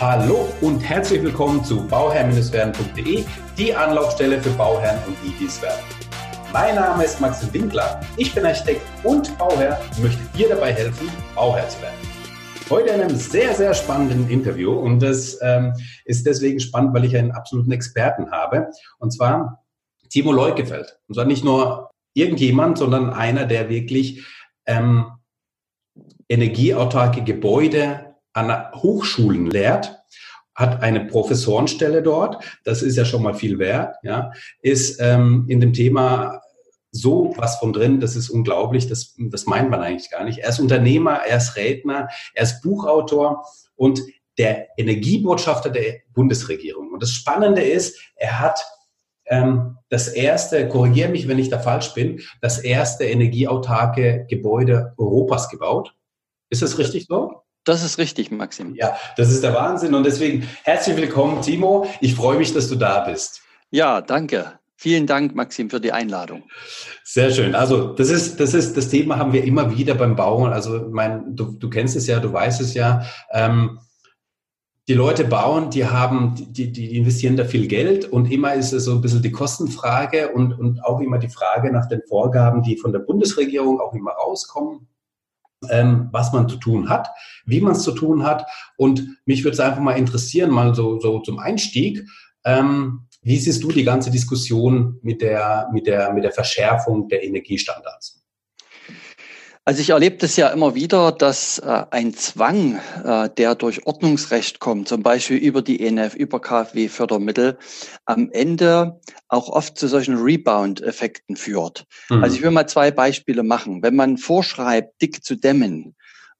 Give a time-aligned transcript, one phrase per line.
[0.00, 3.24] Hallo und herzlich willkommen zu bauherr-werden.de,
[3.58, 5.80] die Anlaufstelle für Bauherren und die, werden.
[6.52, 11.10] Mein Name ist Maxim Winkler, ich bin Architekt und Bauherr und möchte dir dabei helfen,
[11.34, 11.96] Bauherr zu werden.
[12.70, 15.74] Heute in einem sehr, sehr spannenden Interview und das ähm,
[16.04, 18.70] ist deswegen spannend, weil ich einen absoluten Experten habe
[19.00, 19.64] und zwar
[20.10, 20.96] Timo Leukefeld.
[21.08, 24.24] Und zwar nicht nur irgendjemand, sondern einer, der wirklich
[24.64, 25.06] ähm,
[26.28, 28.07] energieautarke Gebäude
[28.38, 29.98] an Hochschulen lehrt,
[30.54, 35.60] hat eine Professorenstelle dort, das ist ja schon mal viel wert, ja, ist ähm, in
[35.60, 36.40] dem Thema
[36.90, 40.38] so was von drin, das ist unglaublich, das, das meint man eigentlich gar nicht.
[40.38, 43.44] Er ist Unternehmer, er ist Redner, er ist Buchautor
[43.76, 44.00] und
[44.38, 46.92] der Energiebotschafter der Bundesregierung.
[46.92, 48.64] Und das Spannende ist, er hat
[49.26, 55.50] ähm, das erste, korrigiere mich, wenn ich da falsch bin, das erste energieautarke Gebäude Europas
[55.50, 55.94] gebaut.
[56.50, 57.42] Ist das richtig so?
[57.68, 58.74] Das ist richtig, Maxim.
[58.76, 59.94] Ja, das ist der Wahnsinn.
[59.94, 61.86] Und deswegen herzlich willkommen, Timo.
[62.00, 63.42] Ich freue mich, dass du da bist.
[63.70, 64.58] Ja, danke.
[64.74, 66.44] Vielen Dank, Maxim, für die Einladung.
[67.04, 67.54] Sehr schön.
[67.54, 70.50] Also das ist das ist das Thema haben wir immer wieder beim Bauen.
[70.50, 73.02] Also mein, du, du kennst es ja, du weißt es ja.
[73.32, 73.80] Ähm,
[74.88, 78.84] die Leute bauen, die haben, die, die investieren da viel Geld und immer ist es
[78.84, 82.78] so ein bisschen die Kostenfrage und, und auch immer die Frage nach den Vorgaben, die
[82.78, 84.88] von der Bundesregierung auch immer rauskommen,
[85.68, 87.08] ähm, was man zu tun hat,
[87.46, 88.46] wie man es zu tun hat.
[88.76, 92.04] Und mich würde es einfach mal interessieren, mal so, so zum Einstieg,
[92.44, 97.24] ähm, wie siehst du die ganze Diskussion mit der, mit der, mit der Verschärfung der
[97.24, 98.17] Energiestandards?
[99.68, 104.60] Also ich erlebe das ja immer wieder, dass äh, ein Zwang, äh, der durch Ordnungsrecht
[104.60, 107.58] kommt, zum Beispiel über die ENF, über KfW-Fördermittel,
[108.06, 111.84] am Ende auch oft zu solchen Rebound-Effekten führt.
[112.08, 112.24] Mhm.
[112.24, 113.82] Also ich will mal zwei Beispiele machen.
[113.82, 115.94] Wenn man vorschreibt, dick zu dämmen,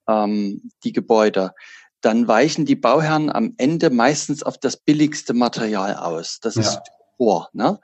[0.08, 1.52] ähm, die Gebäude,
[2.00, 6.40] dann weichen die Bauherren am Ende meistens auf das billigste Material aus.
[6.40, 6.62] Das ja.
[6.62, 6.80] ist
[7.18, 7.50] Rohr.
[7.52, 7.78] Ne?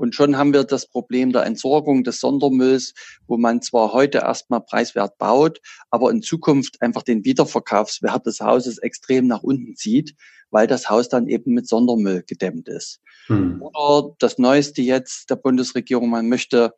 [0.00, 2.94] Und schon haben wir das Problem der Entsorgung des Sondermülls,
[3.26, 8.78] wo man zwar heute erstmal preiswert baut, aber in Zukunft einfach den Wiederverkaufswert des Hauses
[8.78, 10.14] extrem nach unten zieht,
[10.50, 13.00] weil das Haus dann eben mit Sondermüll gedämmt ist.
[13.26, 13.60] Hm.
[13.60, 16.72] Oder das Neueste jetzt der Bundesregierung, man möchte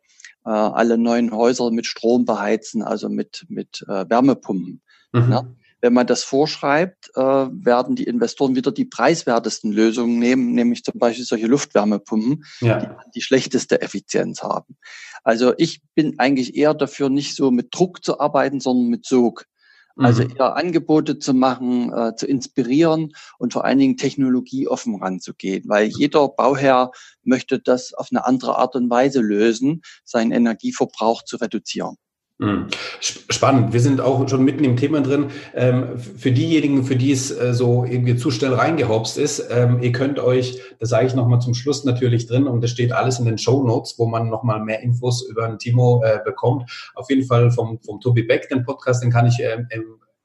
[0.45, 4.81] äh, alle neuen Häuser mit Strom beheizen, also mit, mit äh, Wärmepumpen.
[5.13, 5.29] Mhm.
[5.29, 5.55] Ne?
[5.83, 10.97] Wenn man das vorschreibt, äh, werden die Investoren wieder die preiswertesten Lösungen nehmen, nämlich zum
[10.97, 12.79] Beispiel solche Luftwärmepumpen, ja.
[12.79, 14.77] die die schlechteste Effizienz haben.
[15.25, 19.45] Also ich bin eigentlich eher dafür, nicht so mit Druck zu arbeiten, sondern mit Sog.
[19.97, 20.35] Also mhm.
[20.37, 26.29] eher Angebote zu machen, äh, zu inspirieren und vor allen Dingen technologieoffen ranzugehen, weil jeder
[26.29, 26.91] Bauherr
[27.23, 31.97] möchte das auf eine andere Art und Weise lösen, seinen Energieverbrauch zu reduzieren.
[32.43, 32.67] Hm.
[32.99, 33.71] Spannend.
[33.71, 35.27] Wir sind auch schon mitten im Thema drin.
[35.55, 39.93] Ähm, für diejenigen, für die es äh, so irgendwie zu schnell reingehopst ist, ähm, ihr
[39.93, 43.25] könnt euch, das sage ich nochmal zum Schluss natürlich drin und das steht alles in
[43.25, 46.69] den Show Notes, wo man nochmal mehr Infos über den Timo äh, bekommt.
[46.95, 49.69] Auf jeden Fall vom, vom Tobi Beck, den Podcast, den kann ich ähm,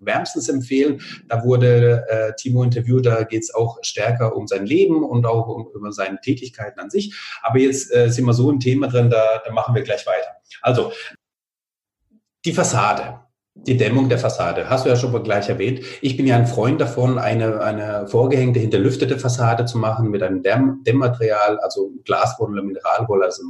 [0.01, 1.01] wärmstens empfehlen.
[1.29, 5.47] Da wurde äh, Timo interviewt, da geht es auch stärker um sein Leben und auch
[5.47, 7.15] um, über seine Tätigkeiten an sich.
[7.43, 10.39] Aber jetzt sind wir so im Thema drin, da, da machen wir gleich weiter.
[10.63, 10.93] Also,
[12.49, 13.21] die Fassade.
[13.55, 15.81] Die Dämmung der Fassade, hast du ja schon mal gleich erwähnt.
[16.01, 20.43] Ich bin ja ein Freund davon, eine, eine vorgehängte, hinterlüftete Fassade zu machen mit einem
[20.43, 23.43] Dämm Dämmmaterial, also Glaswolle oder Mineralwolle, also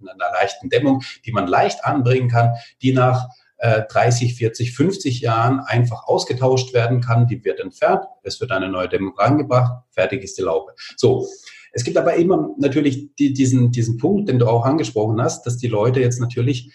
[0.00, 5.60] einer leichten Dämmung, die man leicht anbringen kann, die nach äh, 30, 40, 50 Jahren
[5.60, 7.26] einfach ausgetauscht werden kann.
[7.26, 10.72] Die wird entfernt, es wird eine neue Dämmung rangebracht, fertig ist die Laube.
[10.96, 11.28] So.
[11.72, 15.58] Es gibt aber immer natürlich die, diesen, diesen Punkt, den du auch angesprochen hast, dass
[15.58, 16.72] die Leute jetzt natürlich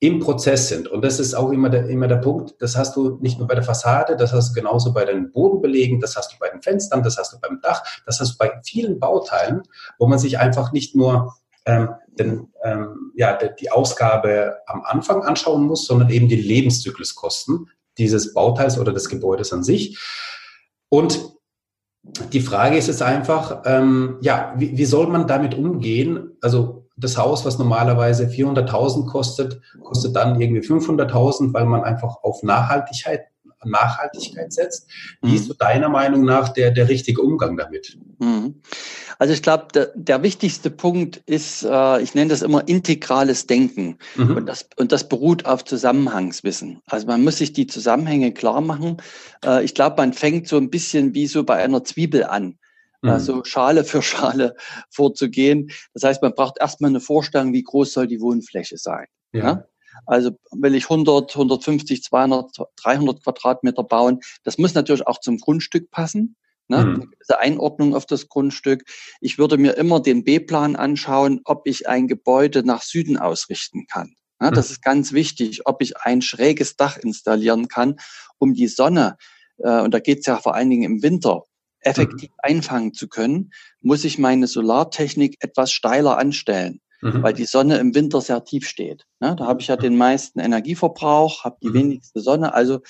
[0.00, 0.86] im Prozess sind.
[0.88, 2.54] Und das ist auch immer der, immer der Punkt.
[2.60, 6.00] Das hast du nicht nur bei der Fassade, das hast du genauso bei den Bodenbelegen,
[6.00, 8.52] das hast du bei den Fenstern, das hast du beim Dach, das hast du bei
[8.64, 9.62] vielen Bauteilen,
[9.98, 11.34] wo man sich einfach nicht nur
[11.66, 18.32] ähm, den, ähm, ja, die Ausgabe am Anfang anschauen muss, sondern eben die Lebenszykluskosten dieses
[18.32, 19.98] Bauteils oder des Gebäudes an sich.
[20.88, 21.20] Und
[22.32, 26.36] die Frage ist jetzt einfach, ähm, ja, wie, wie soll man damit umgehen?
[26.40, 32.42] Also das Haus, was normalerweise 400.000 kostet, kostet dann irgendwie 500.000, weil man einfach auf
[32.42, 33.22] Nachhaltigkeit,
[33.64, 34.88] Nachhaltigkeit setzt.
[35.22, 35.48] Wie ist mhm.
[35.48, 37.98] so deiner Meinung nach der, der richtige Umgang damit?
[38.18, 38.62] Mhm.
[39.18, 43.98] Also ich glaube, der, der, wichtigste Punkt ist, äh, ich nenne das immer integrales Denken.
[44.16, 44.36] Mhm.
[44.36, 46.80] Und, das, und das beruht auf Zusammenhangswissen.
[46.86, 48.98] Also man muss sich die Zusammenhänge klar machen.
[49.44, 52.58] Äh, ich glaube, man fängt so ein bisschen wie so bei einer Zwiebel an
[53.02, 53.10] mhm.
[53.10, 54.54] also Schale für Schale
[54.90, 55.70] vorzugehen.
[55.94, 59.06] Das heißt, man braucht erstmal eine Vorstellung, wie groß soll die Wohnfläche sein.
[59.32, 59.44] Ja.
[59.44, 59.64] ja?
[60.06, 65.90] Also will ich 100, 150, 200, 300 Quadratmeter bauen, das muss natürlich auch zum Grundstück
[65.90, 66.36] passen.
[66.68, 66.84] ne?
[66.84, 67.12] Mhm.
[67.28, 68.84] eine Einordnung auf das Grundstück.
[69.20, 74.14] Ich würde mir immer den B-Plan anschauen, ob ich ein Gebäude nach Süden ausrichten kann.
[74.38, 74.72] Das mhm.
[74.72, 77.96] ist ganz wichtig, ob ich ein schräges Dach installieren kann,
[78.38, 79.16] um die Sonne,
[79.58, 81.42] äh, und da geht es ja vor allen Dingen im Winter,
[81.80, 82.36] effektiv mhm.
[82.42, 87.22] einfangen zu können, muss ich meine Solartechnik etwas steiler anstellen, mhm.
[87.22, 89.04] weil die Sonne im Winter sehr tief steht.
[89.20, 91.74] Ja, da habe ich ja den meisten Energieverbrauch, habe die mhm.
[91.74, 92.80] wenigste Sonne, also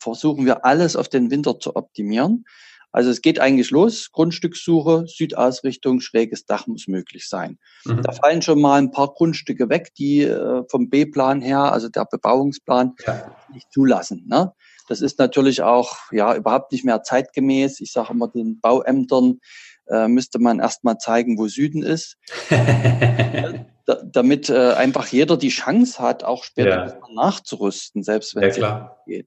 [0.00, 2.44] versuchen wir alles auf den Winter zu optimieren.
[2.90, 7.58] Also es geht eigentlich los, Grundstückssuche, Südausrichtung, schräges Dach muss möglich sein.
[7.84, 8.02] Mhm.
[8.02, 12.06] Da fallen schon mal ein paar Grundstücke weg, die äh, vom B-Plan her, also der
[12.10, 13.36] Bebauungsplan, ja.
[13.52, 14.24] nicht zulassen.
[14.26, 14.52] Ne?
[14.88, 17.80] Das ist natürlich auch ja überhaupt nicht mehr zeitgemäß.
[17.80, 19.40] Ich sage immer den Bauämtern
[19.88, 22.16] äh, müsste man erst mal zeigen, wo Süden ist.
[22.50, 27.00] da, damit äh, einfach jeder die Chance hat, auch später ja.
[27.14, 29.26] nachzurüsten, selbst wenn ja, es geht.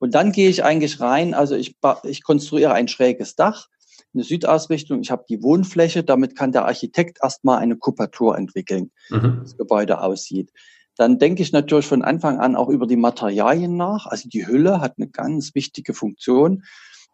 [0.00, 3.68] Und dann gehe ich eigentlich rein, also ich, ich konstruiere ein schräges Dach,
[4.12, 9.22] eine Südausrichtung, ich habe die Wohnfläche, damit kann der Architekt erstmal eine Kupatur entwickeln, mhm.
[9.22, 10.50] wie das Gebäude aussieht.
[10.96, 14.06] Dann denke ich natürlich von Anfang an auch über die Materialien nach.
[14.06, 16.64] Also die Hülle hat eine ganz wichtige Funktion.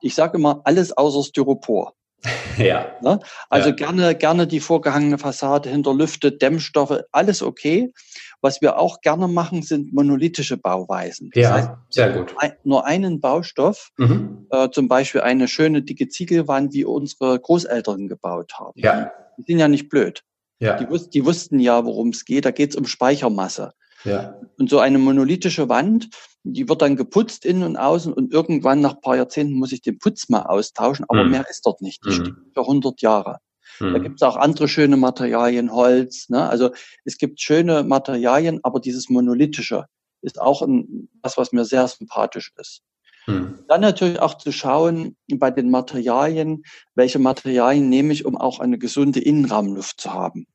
[0.03, 1.95] Ich sage immer, alles außer Styropor.
[2.59, 2.87] Ja.
[3.01, 3.21] Ne?
[3.49, 3.75] Also ja.
[3.75, 7.93] gerne, gerne die vorgehangene Fassade hinter Lüfte, Dämmstoffe, alles okay.
[8.43, 11.31] Was wir auch gerne machen, sind monolithische Bauweisen.
[11.33, 12.35] Das ja, heißt, sehr gut.
[12.65, 14.47] nur einen Baustoff, mhm.
[14.51, 18.79] äh, zum Beispiel eine schöne dicke Ziegelwand, wie unsere Großeltern gebaut haben.
[18.79, 19.13] Ja.
[19.39, 20.23] Die sind ja nicht blöd.
[20.61, 20.77] Ja.
[20.77, 22.45] Die, wus die wussten ja, worum es geht.
[22.45, 23.73] Da geht es um Speichermasse.
[24.05, 24.39] Ja.
[24.59, 26.09] Und so eine monolithische Wand,
[26.43, 29.99] die wird dann geputzt innen und außen und irgendwann nach paar Jahrzehnten muss ich den
[29.99, 31.33] Putz mal austauschen, aber mhm.
[31.33, 32.05] mehr ist dort nicht.
[32.05, 32.15] Die mhm.
[32.15, 33.39] steht für 100 Jahre.
[33.79, 33.93] Mhm.
[33.93, 36.29] Da gibt es auch andere schöne Materialien, Holz.
[36.29, 36.49] Ne?
[36.49, 36.71] Also
[37.05, 39.87] es gibt schöne Materialien, aber dieses Monolithische
[40.23, 42.83] ist auch ein, was, was mir sehr sympathisch ist.
[43.31, 43.59] Mhm.
[43.69, 48.79] Dann natürlich auch zu schauen bei den Materialien, welche Materialien nehme ich, um auch eine
[48.79, 50.47] gesunde Innenraumluft zu haben.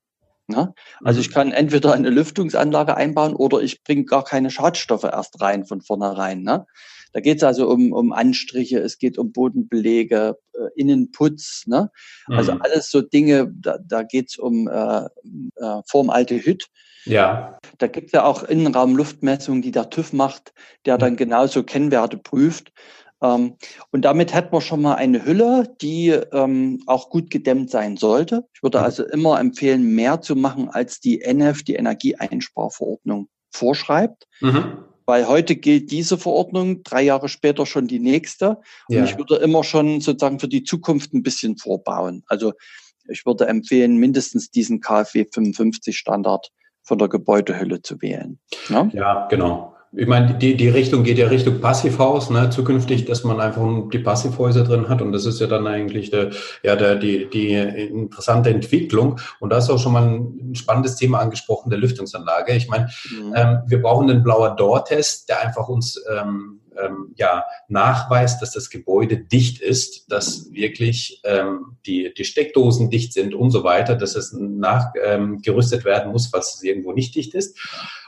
[0.47, 0.73] Ne?
[1.03, 1.33] Also ich mhm.
[1.33, 6.43] kann entweder eine Lüftungsanlage einbauen oder ich bringe gar keine Schadstoffe erst rein von vornherein.
[6.43, 6.65] Ne?
[7.13, 10.37] Da geht es also um, um Anstriche, es geht um Bodenbelege,
[10.75, 11.91] Innenputz, ne?
[12.27, 12.61] Also mhm.
[12.61, 16.69] alles so Dinge, da, da geht es um äh, äh, Formalte Hüt.
[17.05, 17.59] Ja.
[17.77, 20.53] Da gibt es ja auch Innenraumluftmessungen, die der TÜV macht,
[20.85, 22.71] der dann genauso Kennwerte prüft.
[23.21, 23.57] Ähm,
[23.91, 28.47] und damit hätten wir schon mal eine Hülle, die ähm, auch gut gedämmt sein sollte.
[28.53, 28.83] Ich würde mhm.
[28.85, 34.27] also immer empfehlen, mehr zu machen, als die NF, die Energieeinsparverordnung, vorschreibt.
[34.41, 38.57] Mhm weil heute gilt diese Verordnung, drei Jahre später schon die nächste.
[38.87, 39.03] Und ja.
[39.03, 42.23] ich würde immer schon sozusagen für die Zukunft ein bisschen vorbauen.
[42.27, 42.53] Also
[43.07, 46.49] ich würde empfehlen, mindestens diesen KfW 55 Standard
[46.83, 48.39] von der Gebäudehülle zu wählen.
[48.69, 53.23] Ja, ja genau ich meine, die, die Richtung geht ja Richtung Passivhaus, ne, zukünftig, dass
[53.23, 56.31] man einfach die Passivhäuser drin hat und das ist ja dann eigentlich der,
[56.63, 61.19] ja, der, die, die interessante Entwicklung und da ist auch schon mal ein spannendes Thema
[61.19, 62.53] angesprochen, der Lüftungsanlage.
[62.53, 63.33] Ich meine, mhm.
[63.35, 68.69] ähm, wir brauchen den blauer Door-Test, der einfach uns ähm, ähm, ja, nachweist, dass das
[68.69, 74.15] Gebäude dicht ist, dass wirklich ähm, die, die Steckdosen dicht sind und so weiter, dass
[74.15, 77.57] es nachgerüstet ähm, werden muss, falls es irgendwo nicht dicht ist.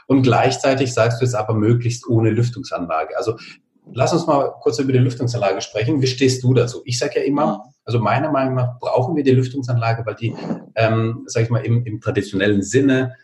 [0.06, 3.16] Und gleichzeitig sagst du es aber möglichst ohne Lüftungsanlage.
[3.16, 3.36] Also
[3.92, 6.00] lass uns mal kurz über die Lüftungsanlage sprechen.
[6.00, 6.82] Wie stehst du dazu?
[6.84, 10.34] Ich sage ja immer, also meiner Meinung nach brauchen wir die Lüftungsanlage, weil die,
[10.74, 13.14] ähm, sag ich mal, im, im traditionellen Sinne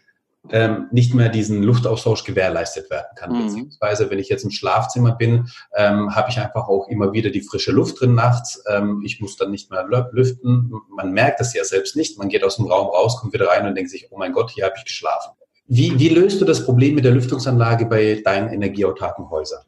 [0.51, 3.33] ähm, nicht mehr diesen Luftaustausch gewährleistet werden kann.
[3.33, 3.47] Mhm.
[3.47, 7.41] Beziehungsweise, wenn ich jetzt im Schlafzimmer bin, ähm, habe ich einfach auch immer wieder die
[7.41, 8.63] frische Luft drin nachts.
[8.69, 10.73] Ähm, ich muss dann nicht mehr lüften.
[10.91, 12.19] Man merkt das ja selbst nicht.
[12.19, 14.51] Man geht aus dem Raum raus, kommt wieder rein und denkt sich, oh mein Gott,
[14.51, 15.33] hier habe ich geschlafen.
[15.67, 19.65] Wie, wie löst du das Problem mit der Lüftungsanlage bei deinen energieautarken Häusern?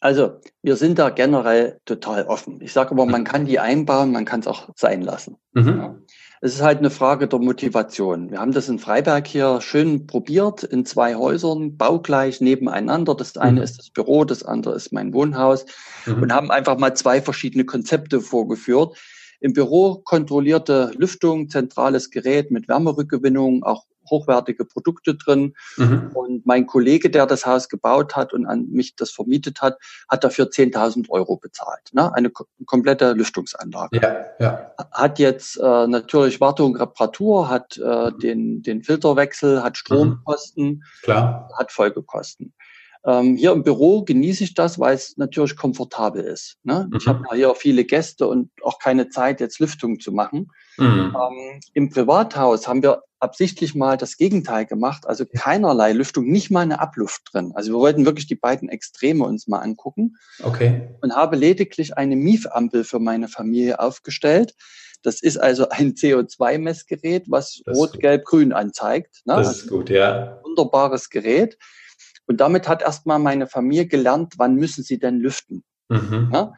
[0.00, 2.60] Also wir sind da generell total offen.
[2.62, 5.36] Ich sage aber, man kann die einbauen, man kann es auch sein lassen.
[5.52, 5.78] Mhm.
[5.78, 5.94] Ja.
[6.42, 8.30] Es ist halt eine Frage der Motivation.
[8.30, 13.14] Wir haben das in Freiberg hier schön probiert, in zwei Häusern, baugleich nebeneinander.
[13.14, 13.62] Das eine mhm.
[13.62, 15.66] ist das Büro, das andere ist mein Wohnhaus
[16.06, 16.22] mhm.
[16.22, 18.96] und haben einfach mal zwei verschiedene Konzepte vorgeführt.
[19.40, 25.54] Im Büro kontrollierte Lüftung, zentrales Gerät mit Wärmerückgewinnung, auch hochwertige Produkte drin.
[25.76, 26.10] Mhm.
[26.14, 29.78] Und mein Kollege, der das Haus gebaut hat und an mich das vermietet hat,
[30.08, 31.90] hat dafür 10.000 Euro bezahlt.
[31.92, 32.12] Ne?
[32.14, 34.00] Eine komplette Lüftungsanlage.
[34.00, 34.74] Ja, ja.
[34.92, 38.18] Hat jetzt äh, natürlich Wartung, Reparatur, hat äh, mhm.
[38.18, 40.82] den, den Filterwechsel, hat Stromkosten, mhm.
[41.02, 41.50] Klar.
[41.56, 42.52] hat Folgekosten.
[43.04, 46.56] Ähm, hier im Büro genieße ich das, weil es natürlich komfortabel ist.
[46.62, 46.86] Ne?
[46.90, 46.96] Mhm.
[46.98, 50.50] Ich habe hier viele Gäste und auch keine Zeit, jetzt Lüftung zu machen.
[50.76, 51.16] Mhm.
[51.16, 56.60] Ähm, Im Privathaus haben wir absichtlich mal das Gegenteil gemacht, also keinerlei Lüftung, nicht mal
[56.60, 57.52] eine Abluft drin.
[57.54, 60.16] Also wir wollten wirklich die beiden Extreme uns mal angucken.
[60.42, 60.88] Okay.
[61.02, 64.54] Und habe lediglich eine Miefampel für meine Familie aufgestellt.
[65.02, 69.22] Das ist also ein CO2-Messgerät, was rot, gelb, grün anzeigt.
[69.24, 69.36] Ne?
[69.36, 70.38] Das also ist gut, ja.
[70.42, 71.56] Wunderbares Gerät.
[72.30, 75.64] Und damit hat erstmal meine Familie gelernt, wann müssen sie denn lüften.
[75.88, 76.28] Mhm.
[76.30, 76.52] Ne?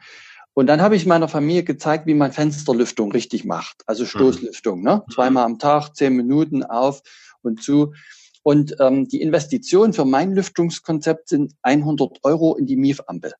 [0.53, 4.07] Und dann habe ich meiner Familie gezeigt, wie man Fensterlüftung richtig macht, also mhm.
[4.07, 4.83] Stoßlüftung.
[4.83, 4.97] Ne?
[4.97, 5.11] Mhm.
[5.11, 7.01] Zweimal am Tag, zehn Minuten auf
[7.41, 7.95] und zu.
[8.43, 13.33] Und ähm, die Investition für mein Lüftungskonzept sind 100 Euro in die Miefampel.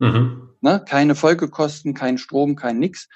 [0.00, 0.48] Mhm.
[0.62, 0.82] Ne?
[0.88, 3.06] Keine Folgekosten, kein Strom, kein nix.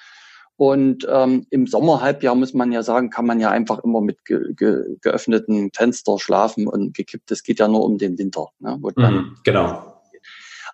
[0.61, 4.53] Und ähm, im Sommerhalbjahr muss man ja sagen, kann man ja einfach immer mit ge
[4.53, 7.31] ge geöffneten Fenster schlafen und gekippt.
[7.31, 8.49] Es geht ja nur um den Winter.
[8.59, 8.79] Ne?
[8.79, 10.03] Mhm, genau.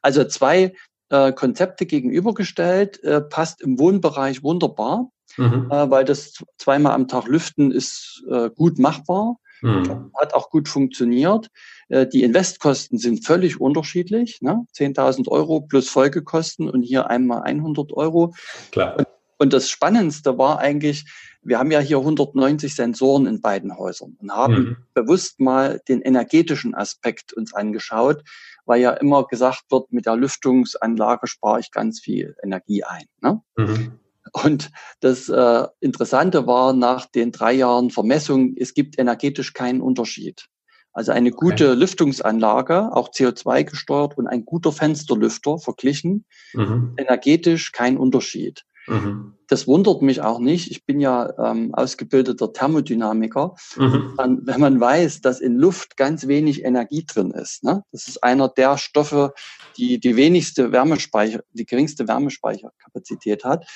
[0.02, 0.74] Also zwei
[1.10, 5.70] äh, Konzepte gegenübergestellt, äh, passt im Wohnbereich wunderbar, mhm.
[5.70, 10.10] äh, weil das zweimal am Tag lüften ist äh, gut machbar, mhm.
[10.18, 11.46] hat auch gut funktioniert.
[11.90, 14.66] Äh, die Investkosten sind völlig unterschiedlich, ne?
[14.74, 18.34] 10.000 Euro plus Folgekosten und hier einmal 100 Euro.
[18.72, 18.96] Klar.
[18.98, 19.06] Und,
[19.38, 21.04] und das Spannendste war eigentlich,
[21.42, 24.76] wir haben ja hier 190 Sensoren in beiden Häusern und haben mhm.
[24.94, 28.22] bewusst mal den energetischen Aspekt uns angeschaut,
[28.64, 33.04] weil ja immer gesagt wird, mit der Lüftungsanlage spare ich ganz viel Energie ein.
[33.20, 33.42] Ne?
[33.56, 34.00] Mhm.
[34.32, 40.46] Und das äh, Interessante war nach den drei Jahren Vermessung, es gibt energetisch keinen Unterschied.
[40.92, 41.78] Also eine gute okay.
[41.78, 46.24] Lüftungsanlage, auch CO2 gesteuert und ein guter Fensterlüfter verglichen,
[46.54, 46.94] mhm.
[46.96, 48.64] energetisch kein Unterschied.
[48.86, 49.34] Mhm.
[49.48, 50.70] Das wundert mich auch nicht.
[50.70, 53.54] Ich bin ja ähm, ausgebildeter Thermodynamiker.
[53.76, 54.14] Mhm.
[54.16, 57.84] Und wenn man weiß, dass in Luft ganz wenig Energie drin ist, ne?
[57.92, 59.32] das ist einer der Stoffe,
[59.76, 63.66] die die wenigste Wärmespeicher, die geringste Wärmespeicherkapazität hat,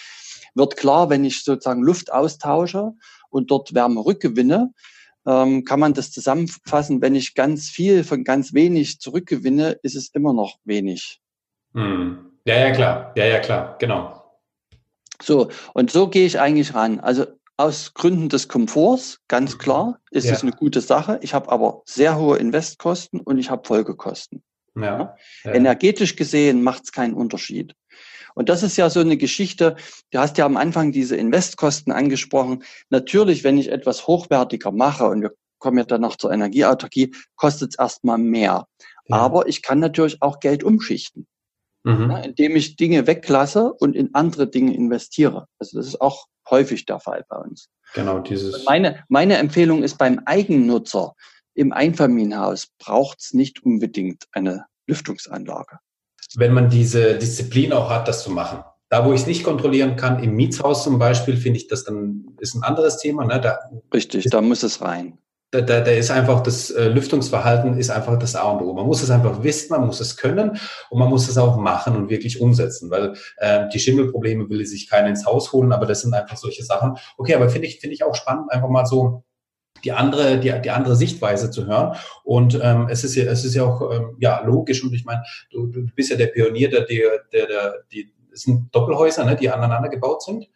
[0.54, 2.92] wird klar, wenn ich sozusagen Luft austausche
[3.30, 4.72] und dort Wärme rückgewinne,
[5.26, 7.02] ähm, kann man das zusammenfassen.
[7.02, 11.20] Wenn ich ganz viel von ganz wenig zurückgewinne, ist es immer noch wenig.
[11.72, 12.30] Mhm.
[12.46, 13.12] Ja, ja, klar.
[13.16, 13.76] Ja, ja, klar.
[13.78, 14.19] Genau.
[15.22, 17.00] So, und so gehe ich eigentlich ran.
[17.00, 20.32] Also aus Gründen des Komforts, ganz klar, ist ja.
[20.32, 21.18] es eine gute Sache.
[21.22, 24.42] Ich habe aber sehr hohe Investkosten und ich habe Folgekosten.
[24.74, 25.16] Ja.
[25.44, 25.52] ja.
[25.52, 27.74] Energetisch gesehen macht es keinen Unterschied.
[28.34, 29.76] Und das ist ja so eine Geschichte,
[30.10, 32.62] du hast ja am Anfang diese Investkosten angesprochen.
[32.88, 37.72] Natürlich, wenn ich etwas hochwertiger mache, und wir kommen ja dann noch zur Energieautarkie, kostet
[37.72, 38.66] es erstmal mehr.
[39.10, 41.26] Aber ich kann natürlich auch Geld umschichten
[41.84, 42.10] mhm.
[42.10, 45.46] ja, indem ich Dinge weglasse und in andere Dinge investiere.
[45.58, 47.68] Also das ist auch häufig der Fall bei uns.
[47.94, 48.64] Genau, dieses.
[48.64, 51.14] Meine, meine Empfehlung ist beim Eigennutzer
[51.54, 55.78] im Einfamilienhaus braucht es nicht unbedingt eine Lüftungsanlage.
[56.36, 58.62] Wenn man diese Disziplin auch hat, das zu machen.
[58.88, 62.36] Da, wo ich es nicht kontrollieren kann, im Mietshaus zum Beispiel, finde ich das dann
[62.38, 63.24] ist ein anderes Thema.
[63.24, 63.40] Ne?
[63.40, 63.58] Da
[63.92, 65.18] Richtig, da muss es rein
[65.50, 68.72] da, da, da ist einfach das äh, Lüftungsverhalten ist einfach das A und O.
[68.72, 70.58] Man muss es einfach wissen, man muss es können
[70.90, 74.88] und man muss es auch machen und wirklich umsetzen, weil äh, die Schimmelprobleme will sich
[74.88, 76.96] keiner ins Haus holen, aber das sind einfach solche Sachen.
[77.16, 79.24] Okay, aber finde ich finde ich auch spannend, einfach mal so
[79.82, 81.96] die andere, die, die andere Sichtweise zu hören.
[82.22, 84.84] Und ähm, es ist ja, es ist ja auch ähm, ja logisch.
[84.84, 88.42] Und ich meine, du, du bist ja der Pionier, der, der, der, der die es
[88.42, 90.48] sind Doppelhäuser, ne, die aneinander gebaut sind.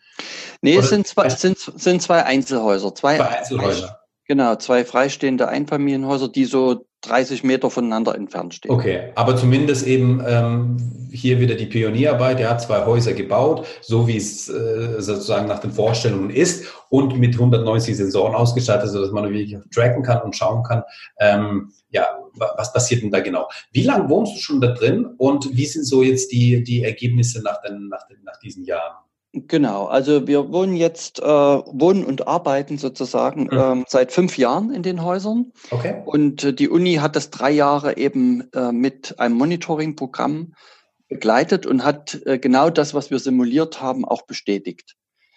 [0.62, 2.94] Nee, Oder es sind zwei, sind, sind zwei Einzelhäuser.
[2.94, 4.03] Zwei, zwei Einzelhäuser.
[4.26, 8.70] Genau, zwei freistehende Einfamilienhäuser, die so 30 Meter voneinander entfernt stehen.
[8.70, 12.40] Okay, aber zumindest eben ähm, hier wieder die Pionierarbeit.
[12.40, 17.18] Er hat zwei Häuser gebaut, so wie es äh, sozusagen nach den Vorstellungen ist und
[17.18, 20.82] mit 190 Sensoren ausgestattet, sodass man wirklich tracken kann und schauen kann,
[21.20, 23.48] ähm, ja, was passiert denn da genau?
[23.72, 27.42] Wie lange wohnst du schon da drin und wie sind so jetzt die, die Ergebnisse
[27.42, 29.03] nach, den, nach, den, nach diesen Jahren?
[29.36, 33.58] Genau, also wir wohnen jetzt, äh, wohnen und arbeiten sozusagen mhm.
[33.58, 35.52] ähm, seit fünf Jahren in den Häusern.
[35.72, 36.02] Okay.
[36.04, 40.54] Und äh, die Uni hat das drei Jahre eben äh, mit einem Monitoring-Programm
[41.08, 44.94] begleitet und hat äh, genau das, was wir simuliert haben, auch bestätigt.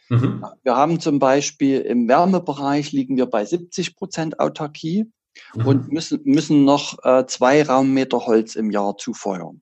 [0.10, 0.46] Mhm.
[0.62, 5.12] Wir haben zum Beispiel im Wärmebereich liegen wir bei 70 Prozent Autarkie
[5.56, 5.66] mhm.
[5.66, 9.62] und müssen, müssen noch äh, zwei Raummeter Holz im Jahr zufeuern.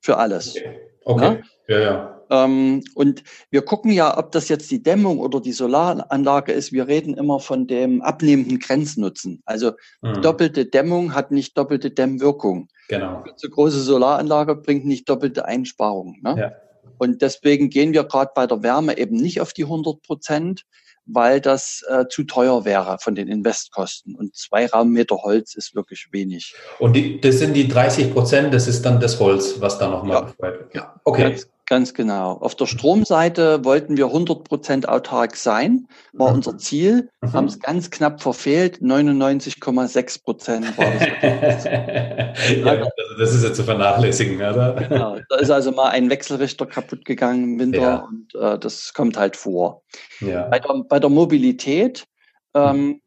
[0.00, 0.56] Für alles.
[0.56, 0.78] Okay.
[1.04, 1.42] okay.
[1.68, 1.84] Ja, ja.
[1.84, 2.15] ja.
[2.30, 6.72] Ähm, und wir gucken ja, ob das jetzt die Dämmung oder die Solaranlage ist.
[6.72, 9.42] Wir reden immer von dem abnehmenden Grenznutzen.
[9.44, 10.22] Also mhm.
[10.22, 12.68] doppelte Dämmung hat nicht doppelte Dämmwirkung.
[12.88, 13.24] Genau.
[13.24, 16.18] Eine große Solaranlage bringt nicht doppelte Einsparung.
[16.22, 16.36] Ne?
[16.38, 16.52] Ja.
[16.98, 20.62] Und deswegen gehen wir gerade bei der Wärme eben nicht auf die 100 Prozent,
[21.04, 24.14] weil das äh, zu teuer wäre von den Investkosten.
[24.14, 26.54] Und zwei Raummeter Holz ist wirklich wenig.
[26.78, 30.34] Und die, das sind die 30 Prozent, das ist dann das Holz, was da nochmal.
[30.42, 31.30] Ja, ja, okay.
[31.30, 32.32] Ganz, ganz, genau.
[32.32, 36.36] Auf der Stromseite wollten wir 100 Prozent autark sein, war mhm.
[36.36, 37.32] unser Ziel, mhm.
[37.32, 38.78] haben es ganz knapp verfehlt.
[38.80, 41.64] 99,6 Prozent war das.
[41.64, 44.74] ja, also das ist ja zu vernachlässigen, oder?
[44.74, 45.18] Genau.
[45.28, 47.96] Da ist also mal ein Wechselrichter kaputt gegangen im Winter ja.
[47.96, 49.82] und äh, das kommt halt vor.
[50.20, 50.48] Ja.
[50.48, 52.06] Bei, der, bei der Mobilität,
[52.54, 53.00] ähm, mhm.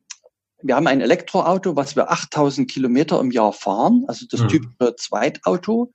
[0.62, 4.48] wir haben ein Elektroauto, was wir 8000 Kilometer im Jahr fahren, also das mhm.
[4.50, 5.92] typische Zweitauto.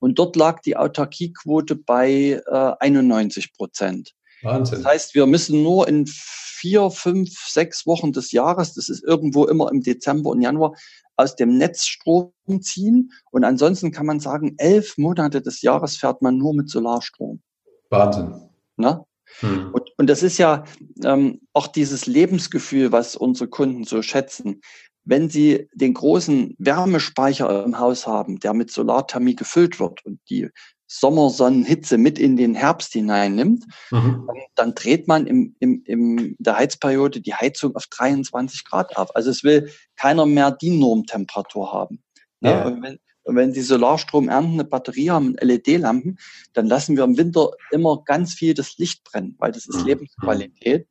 [0.00, 4.14] Und dort lag die Autarkiequote bei äh, 91 Prozent.
[4.42, 4.82] Wahnsinn.
[4.82, 9.46] Das heißt, wir müssen nur in vier, fünf, sechs Wochen des Jahres, das ist irgendwo
[9.46, 10.74] immer im Dezember und Januar,
[11.16, 13.12] aus dem Netz Strom ziehen.
[13.30, 17.42] Und ansonsten kann man sagen, elf Monate des Jahres fährt man nur mit Solarstrom.
[17.90, 18.34] Wahnsinn.
[18.76, 19.04] Na?
[19.40, 19.72] Hm.
[19.72, 20.64] Und, und das ist ja
[21.04, 24.60] ähm, auch dieses Lebensgefühl, was unsere Kunden so schätzen.
[25.08, 30.50] Wenn sie den großen Wärmespeicher im Haus haben, der mit Solarthermie gefüllt wird und die
[30.86, 34.26] Sommersonnenhitze mit in den Herbst hineinnimmt, mhm.
[34.26, 39.16] dann, dann, dreht man im, im, im der Heizperiode die Heizung auf 23 Grad auf.
[39.16, 42.02] Also es will keiner mehr die Normtemperatur haben.
[42.40, 42.50] Ne?
[42.50, 42.66] Ja.
[42.66, 46.18] Und, wenn, und wenn Sie Solarstrom ernten, eine Batterie haben, LED-Lampen,
[46.52, 49.86] dann lassen wir im Winter immer ganz viel das Licht brennen, weil das ist mhm.
[49.86, 50.86] Lebensqualität.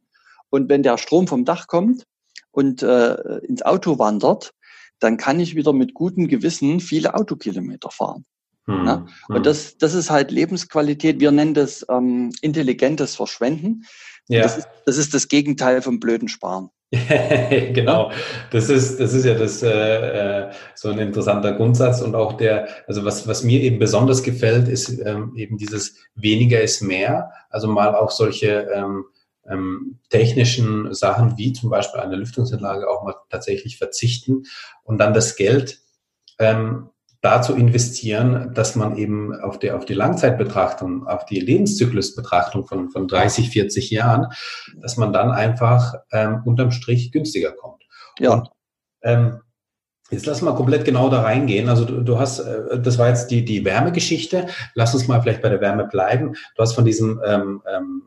[0.50, 2.08] Und wenn der Strom vom Dach kommt
[2.58, 4.52] und äh, ins Auto wandert,
[5.00, 8.26] dann kann ich wieder mit gutem Gewissen viele Autokilometer fahren.
[8.66, 8.84] Mhm.
[8.84, 9.06] Ne?
[9.28, 9.44] Und hm.
[9.44, 11.20] das, das ist halt Lebensqualität.
[11.20, 13.84] Wir nennen das ähm, intelligentes Verschwenden.
[14.28, 14.42] Ja.
[14.42, 16.72] Das, ist, das ist das Gegenteil vom blöden Sparen.
[17.74, 18.12] genau,
[18.50, 22.70] das ist, das ist ja das, äh, äh, so ein interessanter Grundsatz und auch der,
[22.88, 27.68] also was, was mir eben besonders gefällt, ist ähm, eben dieses weniger ist mehr, also
[27.68, 29.06] mal auch solche ähm,
[29.50, 34.44] ähm, technischen Sachen wie zum Beispiel eine Lüftungsanlage auch mal tatsächlich verzichten
[34.84, 35.80] und dann das Geld
[36.40, 36.90] ähm,
[37.22, 43.08] dazu investieren, dass man eben auf die, auf die Langzeitbetrachtung, auf die Lebenszyklusbetrachtung von, von
[43.08, 44.28] 30, 40 Jahren,
[44.82, 47.84] dass man dann einfach ähm, unterm Strich günstiger kommt.
[48.20, 48.34] Ja.
[48.34, 48.50] Und,
[49.02, 49.42] ähm,
[50.10, 51.68] Jetzt lass mal komplett genau da reingehen.
[51.68, 54.48] Also du, du hast, äh, das war jetzt die, die Wärmegeschichte.
[54.74, 56.34] Lass uns mal vielleicht bei der Wärme bleiben.
[56.56, 58.04] Du hast von diesem ähm, ähm,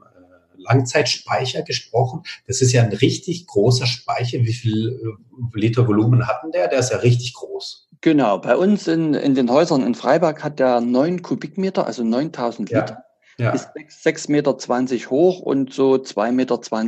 [0.70, 2.22] Langzeitspeicher gesprochen.
[2.46, 4.38] Das ist ja ein richtig großer Speicher.
[4.40, 6.68] Wie viel äh, Liter Volumen hatten der?
[6.68, 7.88] Der ist ja richtig groß.
[8.00, 12.70] Genau, bei uns in, in den Häusern in Freiberg hat der 9 Kubikmeter, also 9000
[12.70, 12.86] Liter.
[12.88, 13.04] Ja.
[13.38, 13.52] Ja.
[13.52, 16.32] Ist 6,20 Meter hoch und so 2,20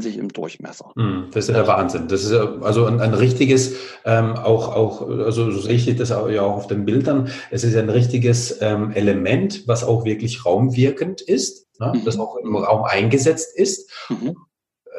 [0.04, 0.92] Meter im Durchmesser.
[0.96, 2.08] Hm, das ist der Wahnsinn.
[2.08, 6.28] Das ist also ein, ein richtiges, ähm, auch, auch, also so sehe ich das auch,
[6.28, 7.30] ja auch auf den Bildern.
[7.50, 11.98] Es ist ein richtiges ähm, Element, was auch wirklich raumwirkend ist, ne?
[11.98, 12.04] mhm.
[12.04, 13.90] das auch im Raum eingesetzt ist.
[14.08, 14.36] Mhm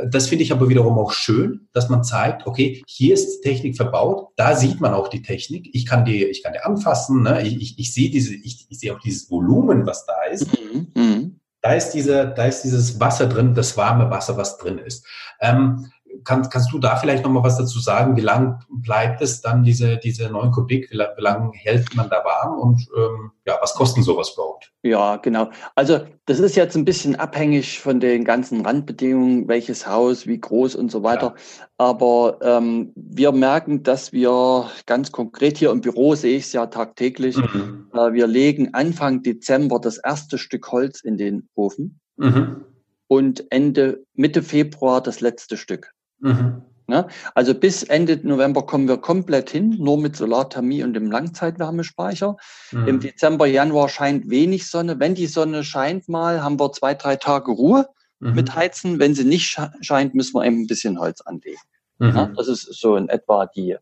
[0.08, 4.30] das finde ich aber wiederum auch schön, dass man zeigt, okay, hier ist Technik verbaut,
[4.36, 5.69] da sieht man auch die Technik.
[5.74, 7.41] Ich kann die, ich kann die anfassen, ne?
[7.43, 10.48] ich, ich, ich sehe diese, ich, ich sehe auch dieses Volumen, was da ist.
[10.48, 10.88] Mhm.
[10.96, 11.39] mhm.
[11.62, 15.06] Da ist diese, da ist dieses Wasser drin, das warme Wasser, was drin ist.
[15.39, 15.89] Ähm,
[16.26, 18.17] kann, kannst du da vielleicht noch mal was dazu sagen?
[18.17, 20.91] Wie lang bleibt es dann, diese, diese 9 Kubik?
[20.91, 22.60] Wie, wie lange hält man da warm?
[22.60, 24.52] Und ähm, ja, was kosten sowas überhaupt?
[24.86, 25.50] Ja, genau.
[25.76, 30.76] Also das ist jetzt ein bisschen abhängig von den ganzen Randbedingungen, welches Haus, wie groß
[30.76, 31.36] und so weiter.
[31.38, 31.65] Ja.
[31.78, 36.65] Aber ähm, wir merken, dass wir ganz konkret hier im Büro, sehe ich es ja
[36.65, 37.88] tagtäglich, mhm.
[37.93, 42.02] äh, wir legen Anfang Dezember das erste Stück Holz in den Ofen.
[42.17, 42.65] Mhm.
[43.08, 45.93] Und Ende, Mitte Februar das letzte Stück.
[46.19, 46.62] Mhm.
[46.93, 47.08] Ne?
[47.34, 52.38] Also bis Ende November kommen wir komplett hin, nur mit Solarthermie und dem Langzeitwärmespeicher.
[52.71, 52.88] Mhm.
[52.88, 54.99] Im Dezember, Januar scheint wenig Sonne.
[54.99, 58.36] Wenn die Sonne scheint mal, haben wir zwei, drei Tage Ruhe mhm.
[58.36, 58.99] mit Heizen.
[58.99, 61.58] Wenn sie nicht scheint, müssen wir eben ein bisschen Holz anlegen.
[61.97, 62.10] Mhm.
[62.10, 62.34] Ne?
[62.38, 63.75] Das ist so in etwa die,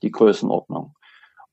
[0.00, 0.94] die Größenordnung.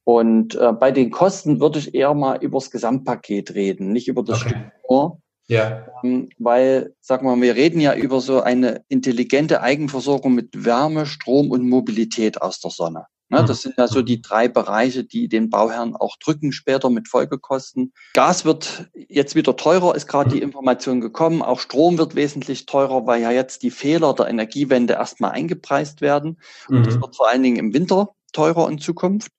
[0.05, 4.23] Und äh, bei den Kosten würde ich eher mal über das Gesamtpaket reden, nicht über
[4.23, 4.51] das okay.
[4.51, 5.21] Stück nur.
[5.47, 5.85] Ja.
[6.03, 11.51] Ähm, weil, sag mal, wir reden ja über so eine intelligente Eigenversorgung mit Wärme, Strom
[11.51, 13.05] und Mobilität aus der Sonne.
[13.29, 17.09] Ne, das sind ja so die drei Bereiche, die den Bauherren auch drücken später mit
[17.09, 17.91] Folgekosten.
[18.13, 21.41] Gas wird jetzt wieder teurer, ist gerade die Information gekommen.
[21.41, 26.39] Auch Strom wird wesentlich teurer, weil ja jetzt die Fehler der Energiewende erstmal eingepreist werden.
[26.69, 26.83] Und mhm.
[26.83, 29.33] das wird vor allen Dingen im Winter teurer in Zukunft.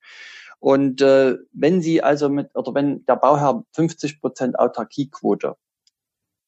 [0.58, 5.56] Und äh, wenn Sie also mit, oder wenn der Bauherr 50 Prozent Autarkiequote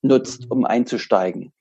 [0.03, 1.53] nutzt, um einzusteigen.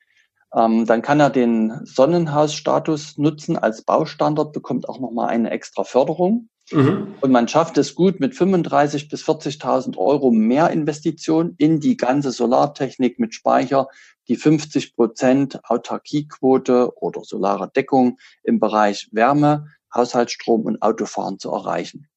[0.55, 6.49] Ähm, dann kann er den Sonnenhausstatus nutzen als Baustandard, bekommt auch nochmal eine extra Förderung.
[6.71, 7.15] Mhm.
[7.21, 12.31] Und man schafft es gut mit 35.000 bis 40.000 Euro mehr Investition in die ganze
[12.31, 13.87] Solartechnik mit Speicher,
[14.27, 22.07] die 50 Prozent Autarkiequote oder solare Deckung im Bereich Wärme, Haushaltsstrom und Autofahren zu erreichen.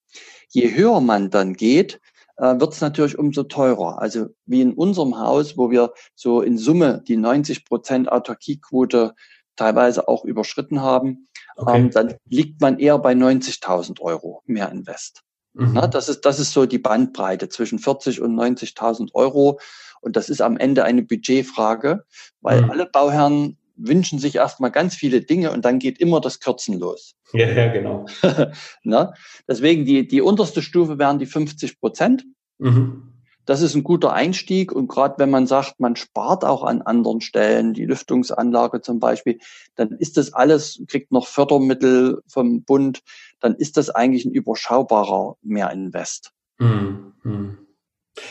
[0.48, 2.00] Je höher man dann geht,
[2.36, 4.00] äh, wird es natürlich umso teurer.
[4.00, 9.14] Also wie in unserem Haus, wo wir so in Summe die 90 Prozent Autarkiequote
[9.56, 11.78] teilweise auch überschritten haben, okay.
[11.78, 15.22] ähm, dann liegt man eher bei 90.000 Euro mehr Invest.
[15.54, 15.72] Mhm.
[15.74, 19.60] Na, das, ist, das ist so die Bandbreite zwischen 40 und 90.000 Euro.
[20.00, 22.04] Und das ist am Ende eine Budgetfrage,
[22.40, 22.70] weil mhm.
[22.70, 27.14] alle Bauherren wünschen sich erstmal ganz viele Dinge und dann geht immer das Kürzen los.
[27.34, 28.04] Ja, ja genau.
[28.82, 29.14] Na?
[29.48, 32.26] Deswegen die, die unterste Stufe wären die 50 Prozent.
[32.58, 33.12] Mhm.
[33.46, 37.22] Das ist ein guter Einstieg und gerade wenn man sagt, man spart auch an anderen
[37.22, 39.38] Stellen, die Lüftungsanlage zum Beispiel,
[39.74, 43.00] dann ist das alles, kriegt noch Fördermittel vom Bund,
[43.40, 46.32] dann ist das eigentlich ein überschaubarer Mehrinvest.
[46.58, 47.61] Mhm.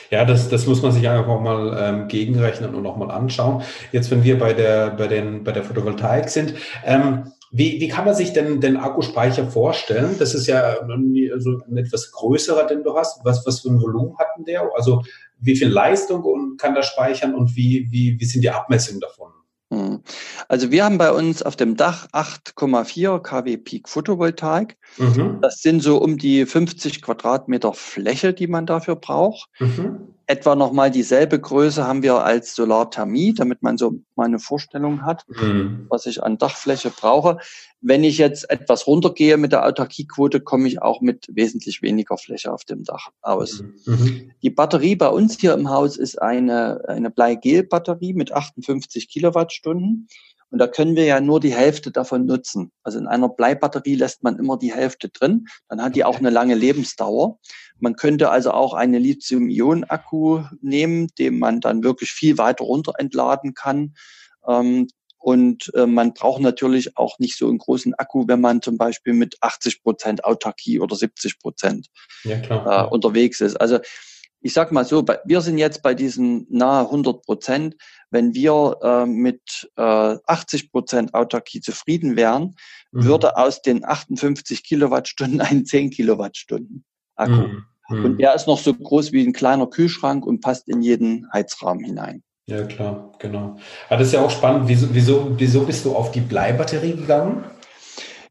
[0.10, 3.64] Ja, das, das muss man sich einfach mal ähm, gegenrechnen und auch mal anschauen.
[3.92, 6.54] Jetzt, wenn wir bei der, bei den, bei der Photovoltaik sind,
[6.86, 10.16] ähm, wie, wie kann man sich denn den Akkuspeicher vorstellen?
[10.18, 10.78] Das ist ja
[11.34, 13.26] also ein etwas größerer, den du hast.
[13.26, 14.70] Was, was für ein Volumen hat denn der?
[14.74, 15.04] Also
[15.40, 19.32] wie viel Leistung kann der speichern und wie, wie, wie sind die Abmessungen davon?
[19.72, 20.02] Hm.
[20.50, 24.78] Also wir haben bei uns auf dem Dach 8,4 kW Peak Photovoltaik.
[24.98, 25.40] Mhm.
[25.42, 29.50] Das sind so um die 50 Quadratmeter Fläche, die man dafür braucht.
[29.60, 35.04] Mhm etwa nochmal dieselbe Größe haben wir als Solarthermie, damit man so mal eine Vorstellung
[35.06, 35.88] hat, mhm.
[35.90, 37.38] was ich an Dachfläche brauche.
[37.82, 42.54] Wenn ich jetzt etwas runtergehe mit der Autarkiequote, komme ich auch mit wesentlich weniger Fläche
[42.54, 43.62] auf dem Dach aus.
[43.62, 43.76] Mhm.
[43.86, 44.32] mhm.
[44.42, 50.08] Die Batterie bei uns hier im Haus ist eine, eine Bleigel-Batterie mit 58 Kilowattstunden.
[50.52, 52.72] Und da können wir ja nur die Hälfte davon nutzen.
[52.84, 55.48] Also in einer Bleibatterie lässt man immer die Hälfte drin.
[55.70, 57.40] Dann hat die auch eine lange Lebensdauer.
[57.80, 63.54] Man könnte also auch eine Lithium-Ionen-Akku nehmen, den man dann wirklich viel weiter runter entladen
[63.54, 63.96] kann.
[64.46, 64.88] Ähm,
[65.18, 69.14] und äh, man braucht natürlich auch nicht so einen großen Akku, wenn man zum Beispiel
[69.14, 71.88] mit 80 Prozent Autarkie oder 70 Prozent
[72.24, 73.56] ja, äh, unterwegs ist.
[73.56, 73.80] Also
[74.42, 77.76] ich sag mal so, wir sind jetzt bei diesen nahe 100 Prozent.
[78.10, 79.82] Wenn wir äh, mit äh,
[80.26, 82.56] 80 Prozent Autarkie zufrieden wären,
[82.92, 83.06] mhm.
[83.06, 86.84] würde aus den 58 Kilowattstunden ein 10 Kilowattstunden
[87.16, 87.34] Akku.
[87.34, 87.66] Mhm.
[87.90, 88.06] mhm.
[88.06, 91.84] Und der ist noch so groß wie ein kleiner Kühlschrank und passt in jeden Heizrahmen
[91.84, 92.24] hinein.
[92.48, 93.58] Ja, klar, genau.
[93.88, 94.68] Aber das ist ja auch spannend.
[94.68, 97.46] Wieso, wieso, wieso bist du auf die Bleibatterie gegangen?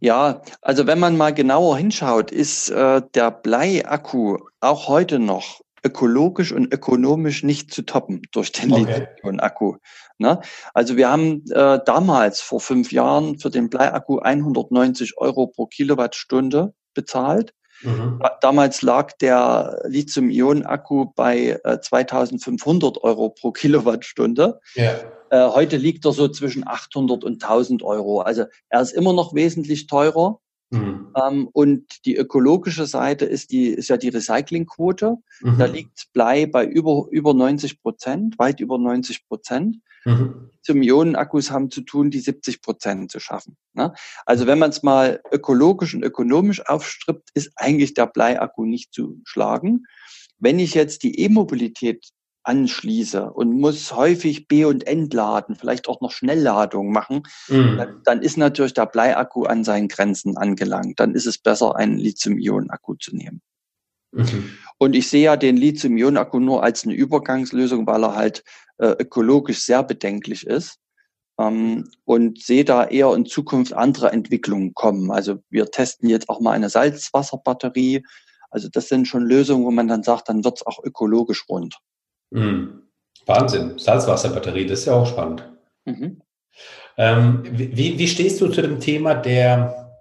[0.01, 6.53] Ja, also wenn man mal genauer hinschaut, ist äh, der Bleiakku auch heute noch ökologisch
[6.53, 9.07] und ökonomisch nicht zu toppen durch den okay.
[9.16, 9.77] Lithium-Akku.
[10.19, 10.40] Ne?
[10.75, 16.75] Also wir haben äh, damals vor fünf Jahren für den Bleiakku 190 Euro pro Kilowattstunde
[16.95, 17.55] bezahlt.
[17.83, 18.21] Mhm.
[18.40, 24.61] Damals lag der Lithium-Ionen-Akku bei äh, 2500 Euro pro Kilowattstunde.
[24.75, 24.97] Ja.
[25.31, 28.21] Äh, heute liegt er so zwischen 800 und 1000 Euro.
[28.21, 30.40] Also er ist immer noch wesentlich teurer.
[30.70, 31.09] Mhm.
[31.16, 35.16] Ähm, und die ökologische Seite ist die, ist ja die Recyclingquote.
[35.42, 35.59] Mhm.
[35.59, 39.78] Da liegt Blei bei über, über 90 Prozent, weit über 90 Prozent.
[40.04, 40.50] Mhm.
[40.59, 43.56] Lithium-Ionen-Akkus haben zu tun, die 70 Prozent zu schaffen.
[43.74, 43.92] Ne?
[44.24, 49.20] Also wenn man es mal ökologisch und ökonomisch aufstrippt, ist eigentlich der Bleiakku nicht zu
[49.24, 49.85] schlagen.
[50.38, 52.09] Wenn ich jetzt die E-Mobilität
[52.42, 57.76] anschließe und muss häufig B- und Entladen, vielleicht auch noch Schnellladung machen, mhm.
[57.76, 61.00] dann, dann, ist natürlich der Bleiakku an seinen Grenzen angelangt.
[61.00, 63.42] Dann ist es besser, einen Lithium-Ionen-Akku zu nehmen.
[64.12, 64.50] Mhm.
[64.79, 68.42] Und ich sehe ja den Lithium-Ionen-Akku nur als eine Übergangslösung, weil er halt
[68.79, 70.79] äh, ökologisch sehr bedenklich ist.
[71.38, 75.11] Ähm, und sehe da eher in Zukunft andere Entwicklungen kommen.
[75.11, 78.03] Also wir testen jetzt auch mal eine Salzwasserbatterie.
[78.50, 81.79] Also das sind schon Lösungen, wo man dann sagt, dann wird es auch ökologisch rund.
[82.31, 82.83] Mhm.
[83.27, 83.79] Wahnsinn.
[83.79, 85.49] Salzwasserbatterie, das ist ja auch spannend.
[85.85, 86.23] Mhm.
[86.97, 89.93] Ähm, wie, wie stehst du zu dem Thema der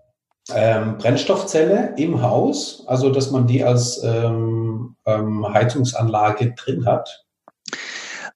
[0.53, 2.83] ähm, Brennstoffzelle im Haus?
[2.87, 7.25] Also, dass man die als ähm, ähm Heizungsanlage drin hat?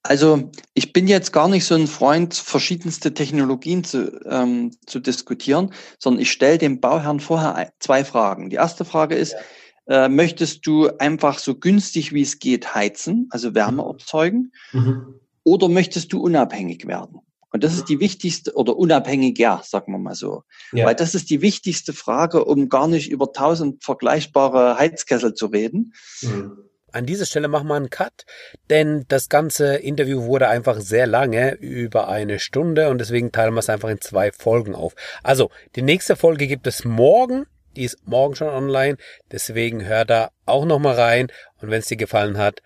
[0.06, 5.72] Also ich bin jetzt gar nicht so ein Freund, verschiedenste Technologien zu, ähm, zu diskutieren,
[5.98, 8.50] sondern ich stelle dem Bauherrn vorher zwei Fragen.
[8.50, 9.38] Die erste Frage ist, ja
[9.86, 13.90] äh, möchtest du einfach so günstig wie es geht heizen, also Wärme mhm.
[13.90, 15.20] erzeugen, mhm.
[15.42, 17.20] oder möchtest du unabhängig werden?
[17.50, 20.42] Und das ist die wichtigste, oder unabhängig, ja, sagen wir mal so.
[20.72, 20.86] Ja.
[20.86, 25.92] Weil das ist die wichtigste Frage, um gar nicht über tausend vergleichbare Heizkessel zu reden.
[26.22, 26.58] Mhm.
[26.90, 28.24] An dieser Stelle machen wir einen Cut,
[28.70, 33.60] denn das ganze Interview wurde einfach sehr lange, über eine Stunde und deswegen teilen wir
[33.60, 34.94] es einfach in zwei Folgen auf.
[35.22, 38.96] Also, die nächste Folge gibt es morgen Die ist morgen schon online.
[39.30, 41.28] Deswegen hör da auch nochmal rein.
[41.60, 42.60] Und wenn es dir gefallen hat,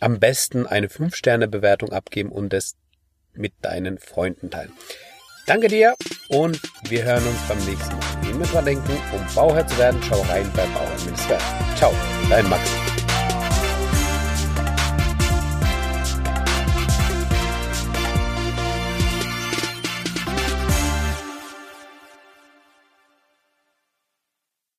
[0.00, 2.76] am besten eine 5-Sterne-Bewertung abgeben und es
[3.32, 4.72] mit deinen Freunden teilen.
[5.46, 5.94] Danke dir
[6.28, 8.30] und wir hören uns beim nächsten Mal.
[8.30, 11.92] Immer dran denken, um Bauherr zu werden, schau rein bei Bauherr Ciao,
[12.30, 12.83] dein Max.